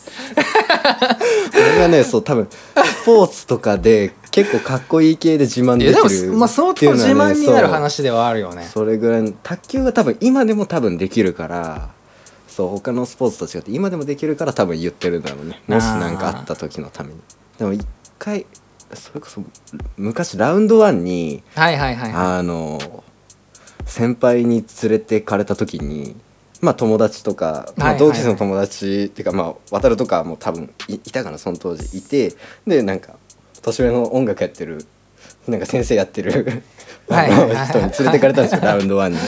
[1.53, 8.69] 俺がねそう多分スポーツとかで結構かっこいい系で自慢できるでも、まあ、相ってい当自うのはね慢になる話ではあるよね。
[8.71, 11.89] それぐらいの卓球が多分今でも多分できるから
[12.47, 15.61] そう他のスポーツと違って今でもできるから多分言ってるんだろうね。
[15.67, 17.19] もし何かあった時のために。
[17.57, 17.85] でも一
[18.19, 18.45] 回
[18.93, 19.41] それこそ
[19.97, 22.37] 昔ラウンドワンにはいはいはいはい。
[22.39, 23.03] あの
[23.85, 26.15] 先輩に連れてかれた時に
[26.61, 32.33] まあ友達とか、まあ、同級生の友達っていうかまあ渡るとかも多分いいたかなその当時いて
[32.65, 33.15] でなんか
[33.61, 34.85] 年上の音楽やってる
[35.47, 36.63] なんか先生やってる
[37.09, 37.31] はい
[37.67, 39.19] 人に連れてかれたんですよ ラウンドワンに。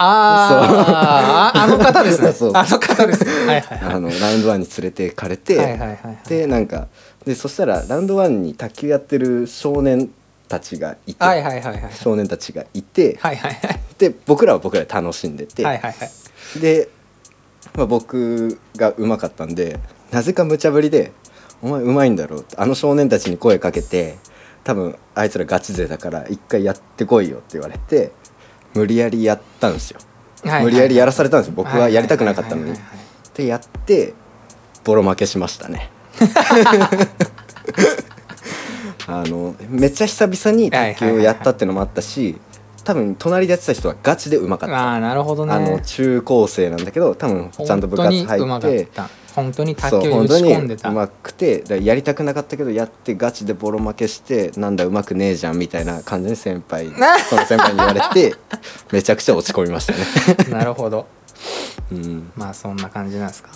[0.00, 2.30] あーああの方ですね。
[2.32, 3.30] そうあの方ですね。
[3.30, 3.94] はいはいはい。
[3.94, 6.28] あのラウンドワンに連れてかれて、はいはい。
[6.28, 6.86] でなんか
[7.24, 10.08] でそしたらラウンドワンに卓球やってる少年
[10.48, 13.80] たちがいて、はいはいはいはい少年たちがいて、はいはいはい。
[13.98, 16.06] で僕らは僕らで楽しんでて、はいはいは
[16.56, 16.60] い。
[16.60, 16.88] で、
[17.76, 19.78] まあ、僕がうまかったんで
[20.10, 21.12] なぜか無茶ぶりで
[21.62, 24.18] 「お前うまいんだろ」ってあの少年たちに声かけて
[24.64, 28.12] 多分あいつらガチ勢だから一回やってこいよって言われて
[28.74, 29.98] 無理やりやったんですよ。
[30.00, 31.54] はいはい無理やりやらされたんですよ。
[31.56, 32.70] 僕はやりたくなかったのに。
[32.70, 33.36] はいはいはいはい。
[33.36, 34.14] でやって
[34.84, 35.90] ボロ負けしましたね。
[39.08, 42.38] あのめっちゃ久々に卓球をやったってのもあったし
[42.84, 44.78] 多分隣でやってた人はガチでうまかった。
[44.78, 45.52] ああなるほどね。
[45.52, 49.10] あの中高生なんだけど多分ちゃんと部活入っってた。
[49.34, 50.88] 本当に卓球に打ち込んでた。
[50.88, 56.86] うまくてやりたくなかったけどやってガチでボロ負けしてなんだうまくねえじゃんみたいな感じに先輩
[57.28, 58.34] その先輩に言われて
[58.90, 59.98] めちゃくちゃ落ち込みましたね。
[60.50, 61.06] なるほど。
[61.92, 62.30] うん。
[62.36, 63.50] まあそんな感じなんですか。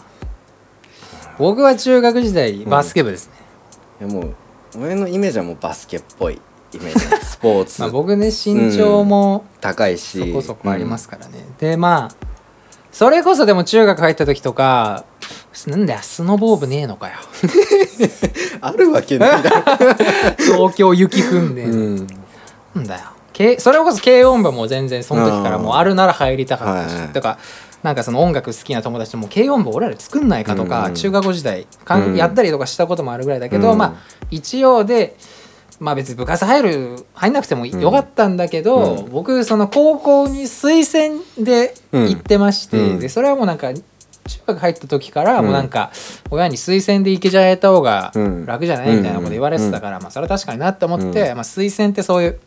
[1.38, 3.32] 僕は中学時代バスケ部ですね、
[4.06, 4.34] いやもう
[4.78, 6.40] 俺のイメージはもうバスケっぽい
[6.72, 7.24] イメージ。
[7.24, 7.80] スポーツ。
[7.82, 10.18] まあ、僕ね身長も高いし。
[10.18, 12.26] そこそこありますからね、でまあ
[12.90, 15.04] それこそでも中学入った時とか
[15.66, 17.14] なんだよスノボー部ねえのかよ。
[17.42, 17.46] う
[18.04, 19.50] んあるわけないだ
[20.38, 22.06] 東京雪踏んで、うん。
[22.74, 23.00] なんだよ。
[23.32, 27.38] けそれこそ軽音部も全然その時からもうあるなら入りたかったし、だから
[27.82, 32.16] なんかその音楽好きな友達とも軽音部俺らで作んないかとか、うん中学校時代かんうん。
[32.16, 33.78] やったりとかしたこともあるぐらいだけど、うん。
[33.78, 33.94] まあ
[34.30, 35.16] 一応で
[35.80, 39.10] まあ別に部活入る入んなくてもよかったんだけど、うん。
[39.10, 43.00] 僕その高校に推薦で行ってまして、うん。
[43.00, 43.82] でそれはもうなんか中
[44.46, 45.46] 学入った時からうん。
[45.46, 45.90] もうなんか
[46.30, 48.46] 親に推薦で行けちゃえた方がうん。
[48.46, 48.94] 楽じゃない？
[48.94, 51.34] みたいなこと言われてたから、まあそれは確かになって思って、うん。
[51.34, 52.38] まあ推薦ってそういう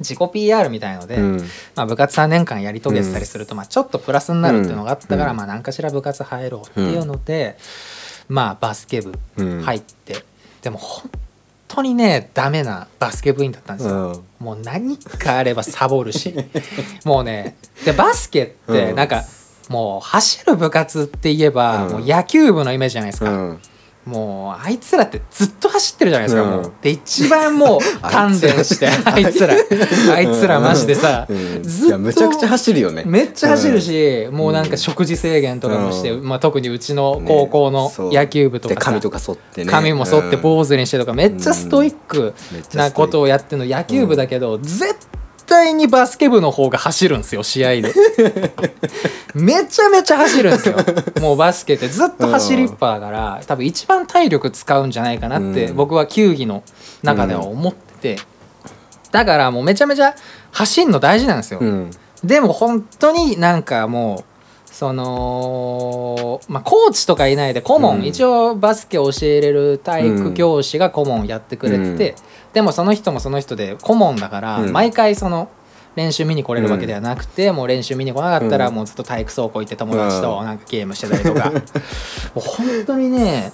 [0.00, 1.36] 自己 PR みたいので、うん。
[1.76, 5.36] まあ、部活3年間やり遂げてたりすると、まあ、ちょっとプラスになるっていうのがあったから、うん。
[5.36, 7.56] まあ何かしら部活入ろうっていうので、
[8.28, 9.62] まあバスケ部うん。
[9.62, 10.24] 入って、
[10.62, 11.10] でも本
[11.68, 14.24] 当にねダメなバスケ部員だったんですよ。
[14.40, 14.44] うん。
[14.44, 16.34] もう何かあればサボるし。
[17.04, 18.94] もうねでバスケってうん。
[18.96, 19.24] なんか、
[19.68, 21.92] もう走る部活って言えば、うん。
[21.92, 23.60] もう野球部のイメージじゃないですか、うん
[24.06, 26.50] もうあいつらってずっと走ってるじゃないですか、うん。
[26.62, 26.72] もう。
[26.80, 29.54] で一番もう 鍛錬してあいつら。
[30.14, 30.58] あいつら。
[30.58, 31.62] マジでさ、うん。
[31.62, 33.02] ずっといやむちゃくちゃ走るよね。
[33.06, 39.70] めっちゃ走るし、もうなんか食事制限とかもして、うまあ、特にうちの高校の野球部とかさ、で髪とか剃ってね。
[39.70, 42.34] 髪も剃ってー坊主にしてとかめっちゃストイック
[42.74, 45.19] なことをやってるの野球部だけど、絶対
[45.74, 47.92] にバスケ部の方が走るんですよ試合で。
[49.34, 50.76] めちゃめちゃ走るんですよ。
[51.20, 55.76] もうバスケってずっと走りっぱだから多分一番体力使うんじゃないかなってうん。
[55.76, 56.62] 僕は球技の
[57.02, 58.22] 中では思ってて。
[59.10, 60.14] だからもうめちゃめちゃ
[60.52, 61.90] 走るの大事なんですよ、うん。
[62.22, 64.24] でも本当になんかも
[64.68, 68.04] うそのまあコーチとかいないで顧問、うん。
[68.04, 72.16] 一応バスケ教えれる体育教師が顧問やってくれてて、うん
[72.52, 74.72] でもその人もその人で顧問だから、うん。
[74.72, 75.48] 毎回その
[75.96, 78.74] 練習見に来れるわけではなくて、もう練習見に来なかったらうん。
[78.74, 80.44] もうずっと体育倉庫行って友達とうん。
[80.44, 81.58] なんかゲームしてたりとか、 も
[82.36, 83.52] う本当にね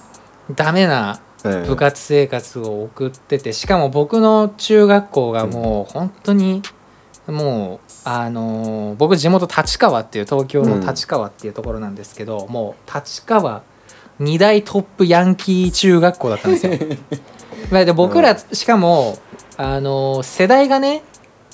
[0.53, 6.63] ダメなうん部活生活を送っててしかも僕の中学校がもう本当に
[7.27, 13.61] もうあのー僕地元立川っていう東京の立川っていうところなんですけど、もう立川
[14.19, 16.73] 二大トップヤンキー中学校だったんですよ。
[17.71, 19.17] まあで僕らしかも
[19.57, 21.03] あのー世代がね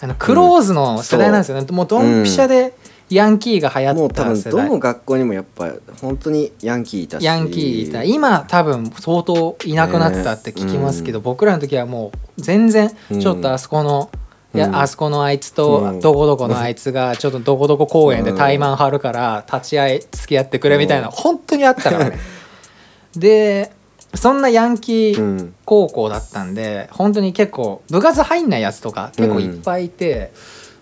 [0.01, 2.73] あのクローズの世代なんですよね、もうドンピシャで
[3.09, 7.25] ヤンキーが流行っもう多分た世代、どの学校にもやっぱ本当にヤンキーいたし。
[7.25, 8.03] ヤンキーいた。
[8.03, 13.19] 今多分相当いなくなったって聞きますけど、ね僕らの時はもう全然うん。
[13.21, 14.09] ちょっとあそこの、
[14.53, 15.99] いやうんあそこのあいつうとん。
[15.99, 21.13] どこどこのあいつがちょっとどこどこ公園で怠慢張るから立ち会い付き合ってくれみたいなうん。
[21.13, 22.19] 本当にあったからね。
[23.15, 23.71] で
[24.15, 25.55] そんなヤンキーうん。
[25.65, 30.31] 高校だったんで本当に結構部活入んないやつとか結構いっぱいいて、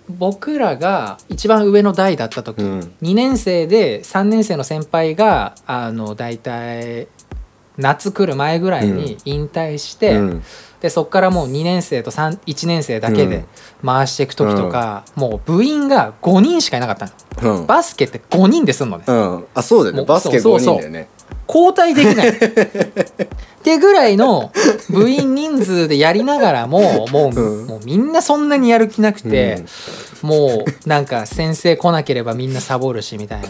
[0.09, 2.79] 僕らが一番上の代だった時、うん。
[3.01, 7.07] 2年生で3年生の先輩があの大体
[7.77, 10.43] 夏来る前ぐらいに引退して、うん。
[10.81, 13.45] でそこからもう2年生と3 1年生だけで
[13.85, 17.11] 回していく時とか、もう部員が5人しかいなかった
[17.43, 17.59] の。
[17.59, 17.67] うん。
[17.67, 19.05] バスケって5人ですんのね。
[19.07, 19.45] うん。
[19.53, 20.05] あそうだよね。
[20.05, 20.75] バスケ5そうそう。
[20.75, 21.07] 人だよね
[21.53, 22.29] 交代できない。
[22.29, 24.51] ってぐらいの
[24.89, 27.67] 部員人数でやりながらも もう,、うん。
[27.67, 29.63] もうみんなそんなにやる気なくて、
[30.21, 33.49] もうなんか先生来なければみんなサボるしみたいな。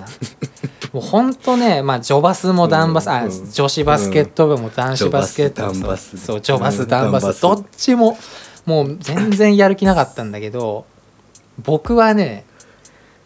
[0.91, 3.51] もうほんとねまあ女バスも男バス、あうん。
[3.51, 6.41] 女子バスケット部も男子バスケット部もそう。
[6.41, 7.41] 女バス男バ男バスス。
[7.41, 8.17] どっちも
[8.65, 10.85] もう全然やる気なかったんだけど
[11.63, 12.45] 僕はね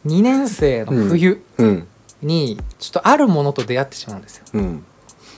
[0.05, 1.41] 2年生の冬。
[1.57, 1.87] うん
[2.21, 4.45] にちょっとあるものと出会ってしまうんですよ。
[4.53, 4.85] うん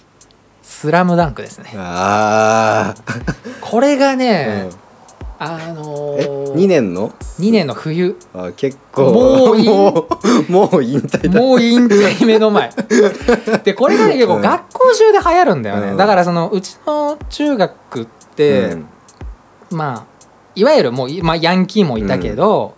[0.63, 1.73] 「スラムダンクですね。
[1.75, 2.93] あ
[3.61, 4.69] これがあ、ね
[5.39, 7.09] うん、あのえー、2年の
[7.39, 8.17] ？2年の冬。
[8.33, 9.11] あ結構。
[9.11, 9.67] もういい。
[9.67, 10.07] も
[10.49, 11.39] うもう引退だ。
[11.39, 12.69] もう引退目の前。
[13.63, 14.41] でこれがね結構うん。
[14.41, 15.97] 学校中で流行るんだよね、うん。
[15.97, 18.87] だからそのうちの中学って、うん。
[19.71, 20.17] まあ
[20.53, 22.75] いわゆるもう、まあ、ヤンキーもいたけど、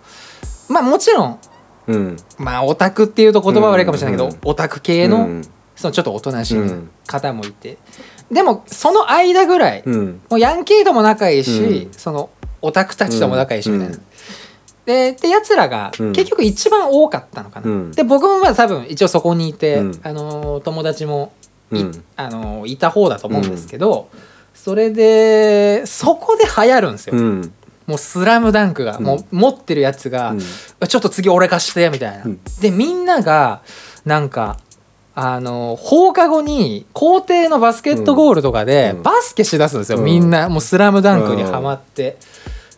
[0.67, 1.39] まあもちろん
[1.89, 2.17] うん。
[2.37, 5.41] まあオタクっていうと言葉は悪いかもしれないけど、うんオタク系の,、うん。
[5.75, 7.77] そのちょっとおとなしいうん方もいて、
[8.31, 10.21] でもその間ぐらい、うん。
[10.29, 11.91] もうヤンキーとも仲いいし、うん。
[11.93, 12.29] その
[12.61, 13.95] オタクたちとも仲いいしみたいな。
[13.95, 14.01] うん。
[14.85, 16.13] ででやつらがうん。
[16.13, 17.69] 結局一番多かったのかな。
[17.69, 17.91] うん。
[17.91, 19.99] で僕もまあ多分一応そこにいて、うん。
[20.03, 21.31] あのー友達も
[21.71, 22.03] い,、うん。
[22.15, 24.09] あのいた方だと思うんですけど、
[24.53, 27.53] それでそこで流行るんですよ、うん
[27.89, 30.35] もう「スラムダンクが、もう持ってるやつが、
[30.87, 32.39] ちょっと次俺貸してみたいな、うん。
[32.61, 33.61] でみんなが
[34.05, 34.59] なんか
[35.15, 39.03] あの放課後に校庭のバスケットゴールとかでうん。
[39.03, 40.05] バスケしだすんですよ、うん。
[40.05, 40.49] みんな。
[40.49, 42.17] もう「スラムダンクにハマって、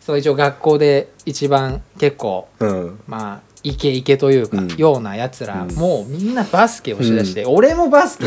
[0.00, 3.00] そう一応学校で一番結構うん。
[3.06, 4.76] まあイケイケというか、うん。
[4.76, 5.74] ようなやつら、うん。
[5.74, 8.26] もうみんなバスケをしだして、俺もバスケ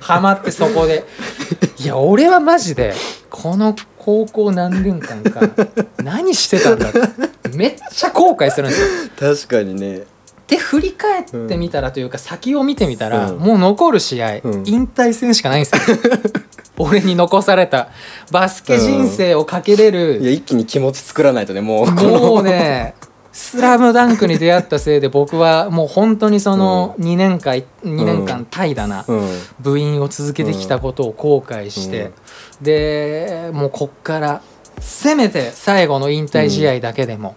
[0.00, 1.04] ハマってそこで。
[1.78, 2.92] いや俺はマジで
[3.30, 5.40] この高校何年間か
[6.04, 8.88] 何してたんだってめっちゃ後悔するんですよ。
[9.18, 10.02] 確かにね。
[10.46, 13.38] で振り返ってみたらというか、先を見てみたら、うん。
[13.38, 14.62] もう残る試合、うん。
[14.66, 15.96] 引退戦しかないんですよ。
[16.78, 17.88] 俺に残された
[18.32, 21.86] バスケ人生をかけれる、いや一気に気持ち作らないとねもう。
[21.86, 22.94] こものうね
[23.32, 27.64] 「スラムダンクに出会ったせいで 僕はもう本当にその2年間、2
[28.04, 29.28] 年間怠惰なうん。
[29.60, 32.12] 部員を続けてきたことを後悔して、
[32.60, 34.42] でもうこっから
[34.80, 37.36] せめて最後の引退試合だけでも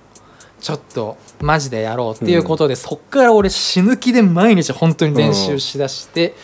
[0.60, 6.36] ちょっとマジでやろうっていうことで、そっから俺死ぬ気で毎日本当に練習しだして、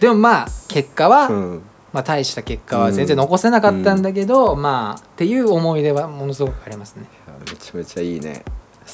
[0.00, 1.62] でもまあ結果は、うん。
[1.92, 7.06] まあ、大した結果は全然残せなかったんだけど、まあっていう思い出はものすごくありますね。
[7.50, 8.44] めちゃめちゃいいね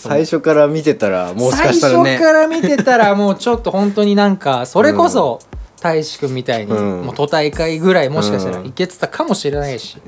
[0.08, 2.16] 最初から見てたらもしかしたらね。
[2.16, 5.40] 最初から見てたらもうちょっと本当になんかそれこそ
[5.80, 7.02] 大志くんみたいにうん。
[7.06, 9.98] もう都大会ぐらいもしかしたらいけてたかもしれないし、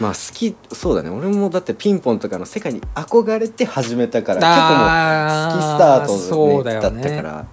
[0.00, 1.10] まあ好きそうだね。
[1.10, 7.46] 俺もだってピンポンとかの世界に憧れて始めたから結構もう好きスタート、ね、そうだよねったからっ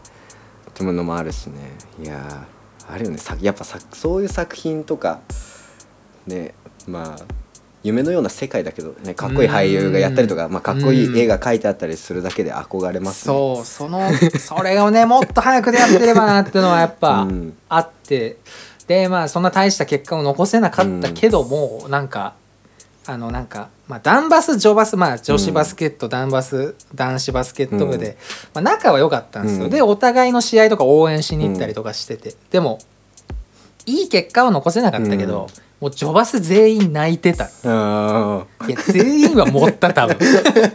[0.73, 1.59] ていうのもあるしね。
[2.01, 3.17] いやーあるよね。
[3.17, 5.19] さやっぱさそういう作品とか
[6.27, 6.53] ね
[6.87, 7.38] まあ
[7.83, 13.33] 夢のような世界だけど、ね、かっこいい俳優がやったりとか、まあ、かっこいい絵が描いてあったりするだけで憧れますね。
[13.33, 17.53] そうそのそれをねもっと早く出会ってればなっていうのはやっぱ うん。
[17.69, 18.37] あって、
[18.87, 22.33] でまあそんな大した結果を残せなかったけども、なんか
[23.05, 28.17] あのなんか、まあ、ダンバス女バスまあ女子バスケット、ダンバス男子バスケット部で、
[28.53, 29.71] まあ、仲は良かったんですよ、うん。
[29.71, 32.79] でお互いの試合とか応援しに行ったりとかしてて、でも
[33.85, 35.47] いい結果は残せなかったけど、
[35.79, 37.49] もう女バス全員泣いてた。
[37.63, 40.17] あいや全員は持った多分。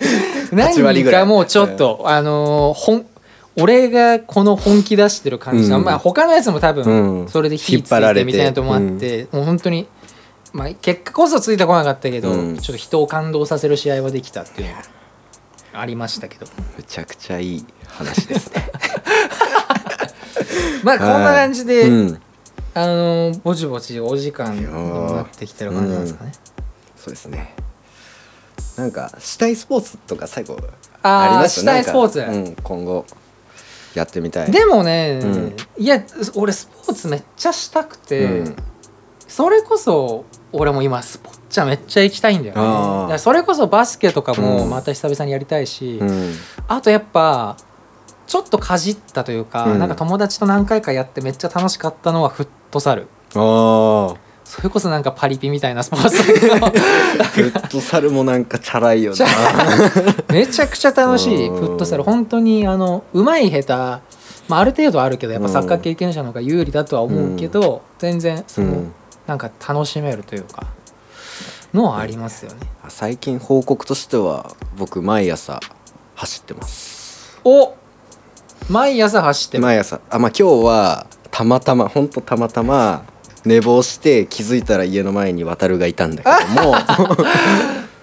[0.53, 3.07] 何人かもうちょっと、あのーほん
[3.57, 5.85] 俺がこの本気出してる感じ、うん。
[5.85, 7.29] まあ他のやつも多う分ん。
[7.29, 9.87] それで火つ引っ張られていてみたいなとこもあって、もう本当に
[10.53, 12.59] まあ結果こそついてこなかったけど、うん。
[12.59, 14.83] ちょっと人を感動させる試合はできたっていうのが
[15.81, 16.47] ありましたけど。
[16.77, 18.71] めちゃくちゃいい話ですね。
[20.83, 22.21] まあこんな感じで、うん、
[22.75, 26.33] あのーぼちぼちお時間にもなってきてる感じなんですかね。
[26.97, 27.55] そうですね。
[28.77, 30.59] なんかしたいスポーツとか最後
[31.03, 31.61] あります？
[31.61, 32.21] したいスポーツ。
[32.21, 33.07] うん、今後
[33.95, 34.51] やってみたい。
[34.51, 35.57] でもね、うん。
[35.79, 36.03] いや
[36.35, 38.57] 俺スポーツめっちゃしたくて、うん。
[39.29, 43.19] それこそ俺も今スポッチャめっちゃ行きたいんだよね。
[43.19, 44.71] それこそバスケとかもうん。
[44.71, 46.33] また久々にやりたいし、うん、
[46.67, 47.57] あとやっぱ
[48.27, 49.79] ちょっとかじったというか、うん。
[49.79, 53.09] なんか友達と何回かやってめっちゃ楽しかったのはフットサル。
[53.35, 56.67] ああ、それこそなんかパリピみたいなスポーツだけど。
[56.71, 59.27] フットサルもなんかチャラいよな。
[60.29, 61.59] めちゃくちゃ楽しいうん。
[61.59, 62.03] フットサル。
[62.03, 64.15] 本当にあの上手い下手。
[64.49, 68.93] まあ、ある程度あるけどやっぱサッカー経験者の方が有利だとは思うけど、全然その、うん。
[69.27, 70.67] なんか楽しめるというか
[71.73, 72.59] のはありますよね。
[72.89, 75.61] 最近報告としては僕毎朝
[76.15, 77.41] 走ってます。
[77.45, 77.75] お
[78.71, 80.01] 毎朝走ってる毎朝。
[80.09, 83.05] あまあ今日はたまたま本当たまたま
[83.45, 86.75] 寝坊して気づいたら家の前に渡るがいたんだけども。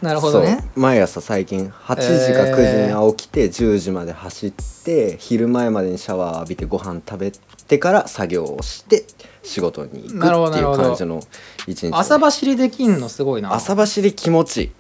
[0.04, 0.64] なるほどね。
[0.76, 7.32] 毎朝最近8時か9時に起きて10時まで走って昼前までにシャワー浴びてご飯食べ
[7.68, 9.06] てから作業をして
[9.44, 11.22] 仕事に行くっていう感じの
[11.68, 11.92] 一日。
[11.94, 13.54] 朝走りできんのすごいな。
[13.54, 14.72] 朝走り気持ちいい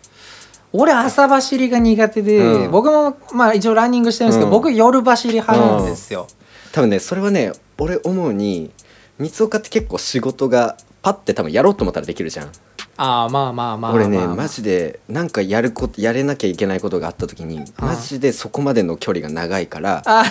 [0.73, 2.71] 俺朝走りが苦手で、うん。
[2.71, 4.51] 僕もまあ一応ランニングしてるんですけど、うん。
[4.51, 6.27] 僕夜走り派なんですよ、
[6.71, 8.71] 多分ねそれはね俺思うに
[9.19, 12.51] 三岡って結構仕事がパッて多分やろうと思ったらできるじゃん。
[12.97, 13.93] ああまあまあまあまあ。
[13.93, 20.23] 俺ねマジでなんかやることやれなきゃいけないことがあった時にマジでそこまでの距離が長いからあ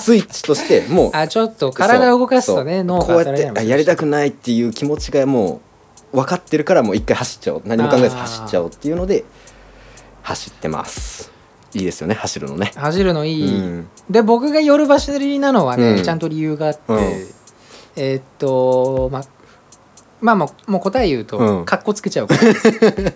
[0.00, 5.60] スイッチとしてもうあちょっと体を動かすとね脳がこうやってあやりたくないっていう気持ちがも
[6.12, 7.62] う分かってるからもう一回走っちゃおう。
[7.66, 9.24] 何も考えず走っちゃおうっていうので
[10.26, 11.30] 走ってます。
[11.72, 12.72] いいですよね走るのね。
[12.74, 13.88] 走るのいい、うん。
[14.10, 16.02] で僕が夜走りなのはね、うん。
[16.02, 16.98] ちゃんと理由があって、うん。
[17.94, 19.24] えーっとま
[20.20, 21.64] まあもうもう答え言うと、うん。
[21.64, 23.12] かっこつけちゃうから。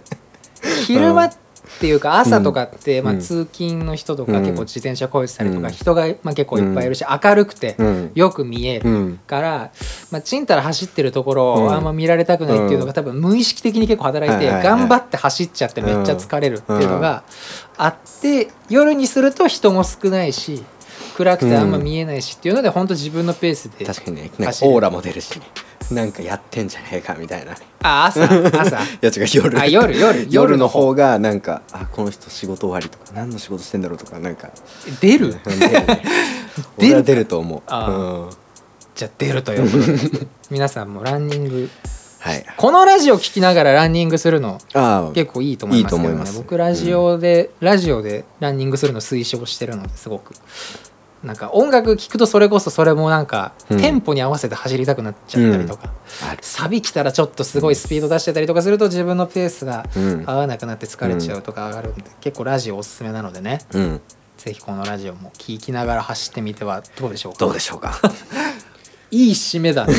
[0.87, 1.33] 昼間っ
[1.81, 3.21] っていうか朝とかって、まあ、うん。
[3.21, 4.43] 通勤の人とかうん。
[4.43, 5.73] 結構自転車こいてたりとか、うん。
[5.73, 8.11] 人がまあ結構いっぱいいるし、明るくてうん。
[8.15, 9.21] よく見えるうん。
[9.27, 9.71] から、
[10.11, 11.65] まあ、ちんたら走ってるところうん。
[11.69, 12.87] をあんま見られたくないっていうのうん。
[12.87, 17.25] が多分無意識的に結構働いて頑張って走っちゃってめっちゃ疲れるっていうのが
[17.79, 20.63] あって夜にすると人も少ないし
[21.17, 24.31] 暗くてあんま見えないしっていうので本当自分のペースで確かにね。
[24.39, 25.47] オーラも出るしね。
[25.91, 27.53] なんかやってんじゃねえかみたいな。
[27.83, 28.79] あ朝朝。
[28.81, 29.61] いや違う夜。
[29.61, 30.95] あ夜夜夜の方。
[30.95, 34.51] がなんかあこの人仕事終わりとか何の仕事してんだろうとかなんか。
[35.01, 35.37] 出る？
[35.45, 35.73] うん出る。
[36.97, 37.63] ね出ると思う。
[37.67, 37.93] あう
[38.27, 38.31] ん。
[38.95, 40.19] じゃあ出るということ。
[40.19, 41.71] で 皆さんもランニング
[42.21, 42.45] はい。
[42.57, 44.61] このラジオ聞きながらランニングするの
[45.15, 46.09] 結構いいと思いますけどね。
[46.09, 46.37] いいと思います。
[46.37, 50.35] 僕ラジオで、ラジオでランニングするの推奨してるのですごく
[51.23, 53.81] なんか音楽聴くとそれこそそれもなんか、うん。
[53.81, 55.93] テンポに合わせて走りたくなっちゃったりとか、
[56.27, 56.39] ある。
[56.41, 60.25] サビ来たらちょっとすごいスピード出してたりとかすると自分のペースがうん。
[60.27, 63.61] 合わなくなって疲れちゃうとか上がるんで、結構ラジオおすすめなのでね。
[63.73, 64.01] うん。
[64.39, 67.39] ぜひこのラジオも聴きながら走ってみてはどうでしょうか。
[67.41, 68.01] どうでしょうか。
[69.11, 69.95] いい締めだね。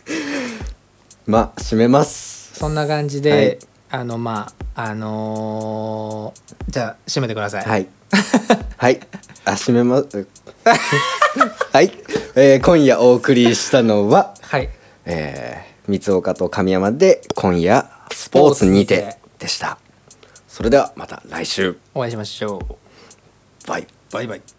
[1.26, 2.52] まあ締めます。
[2.52, 3.58] そんな感じで、はい
[3.90, 7.64] あのまああのーじゃあ締めてください。
[7.64, 7.86] はい。
[8.76, 9.00] はい。
[9.44, 10.26] あ締めます。
[11.72, 11.92] はい、
[12.34, 14.68] えー今夜お送りしたのははい。
[15.04, 19.78] えー、三岡と神山で今夜スポーツにてでした。
[20.48, 21.78] それではまた来週。
[21.94, 23.68] お会いしましょう。
[23.68, 23.86] バイ。
[24.12, 24.55] バイバイ